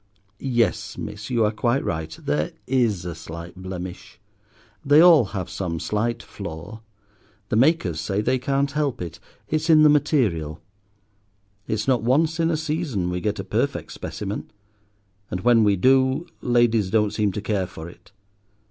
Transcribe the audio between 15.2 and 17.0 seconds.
and when we do ladies